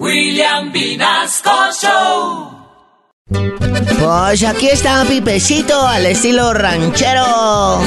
William 0.00 0.72
Vinasco 0.72 1.50
Show. 1.80 2.50
Pues 4.00 4.42
aquí 4.42 4.68
está 4.68 5.04
pipecito 5.04 5.80
al 5.86 6.06
estilo 6.06 6.52
ranchero. 6.52 7.80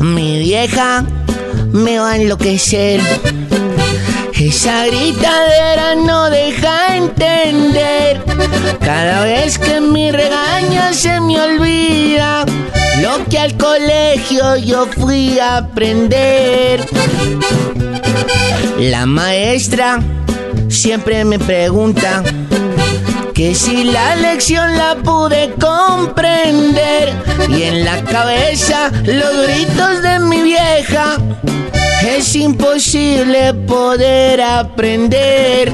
Mi 0.00 0.38
vieja 0.40 1.04
me 1.72 1.98
va 1.98 2.12
a 2.12 2.16
enloquecer. 2.16 3.00
Esa 4.34 4.86
gritadera 4.86 5.94
no 5.94 6.28
deja 6.28 6.96
entender. 6.96 8.22
Cada 8.80 9.24
vez 9.24 9.58
que 9.58 9.80
mi 9.80 10.12
regaño 10.12 10.92
se 10.92 11.18
me 11.20 11.40
olvida 11.40 12.44
lo 13.00 13.24
que 13.24 13.38
al 13.38 13.56
colegio 13.56 14.56
yo 14.56 14.86
fui 14.86 15.38
a 15.38 15.56
aprender. 15.56 16.86
La 18.94 19.06
maestra 19.06 19.98
siempre 20.68 21.24
me 21.24 21.40
pregunta 21.40 22.22
que 23.34 23.52
si 23.52 23.82
la 23.82 24.14
lección 24.14 24.78
la 24.78 24.94
pude 24.94 25.52
comprender 25.60 27.12
y 27.48 27.62
en 27.64 27.84
la 27.84 28.04
cabeza 28.04 28.92
los 29.04 29.48
gritos 29.48 30.00
de 30.00 30.20
mi 30.20 30.42
vieja 30.42 31.16
es 32.06 32.36
imposible 32.36 33.52
poder 33.66 34.40
aprender. 34.40 35.72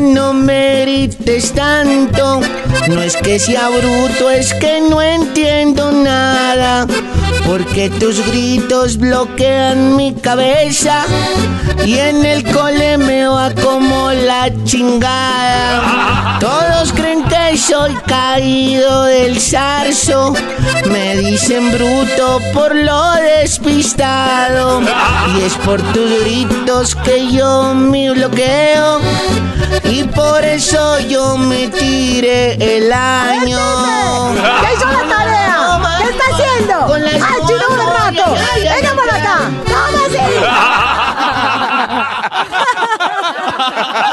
No 0.00 0.32
merites 0.32 1.52
tanto, 1.52 2.40
no 2.88 3.02
es 3.02 3.16
que 3.18 3.38
sea 3.38 3.68
bruto, 3.68 4.30
es 4.30 4.54
que 4.54 4.80
no 4.80 5.02
entiendo 5.02 5.92
nada. 5.92 6.86
Porque 7.46 7.90
tus 7.90 8.26
gritos 8.26 8.96
bloquean 8.96 9.96
mi 9.96 10.14
cabeza 10.14 11.04
y 11.84 11.98
en 11.98 12.24
el 12.24 12.50
cole 12.50 12.96
me 12.96 13.26
va 13.26 13.54
como 13.54 14.10
la 14.10 14.50
chingada. 14.64 16.38
Soy 17.70 17.94
caído 18.04 19.04
del 19.04 19.40
zarzo. 19.40 20.34
Me 20.90 21.16
dicen 21.18 21.70
bruto 21.70 22.40
por 22.52 22.74
lo 22.74 23.12
despistado. 23.12 24.82
Y 25.32 25.42
es 25.42 25.54
por 25.64 25.80
tus 25.92 26.20
gritos 26.20 26.96
que 26.96 27.30
yo 27.30 27.72
me 27.72 28.10
bloqueo. 28.10 29.00
Y 29.84 30.02
por 30.02 30.44
eso 30.44 30.98
yo 30.98 31.36
me 31.36 31.68
tiré 31.68 32.54
el 32.54 32.92
año. 32.92 33.60
¿Qué 34.34 34.74
hizo 34.74 34.86
la 34.86 35.08
tarea? 35.08 35.80
¿Qué 35.98 36.10
está 36.10 36.24
haciendo? 36.34 36.86
Con 36.88 37.04
las 37.04 37.22
¡Ah, 37.22 37.36
chino 37.46 37.62
un 37.70 37.78
rato! 37.78 38.34
Ay, 38.52 38.66
ay, 38.66 38.82
¡Venga 38.82 38.94
por 38.96 39.08
acá! 39.08 39.48
¡Toma 39.64 40.06
así! 40.08 40.18